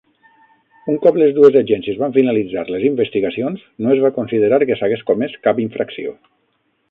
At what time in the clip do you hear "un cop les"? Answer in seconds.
0.91-1.33